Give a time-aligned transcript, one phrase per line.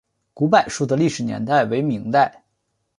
[0.33, 2.43] 古柏树的历史年代为明代。